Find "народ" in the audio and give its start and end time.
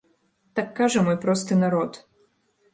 1.63-2.03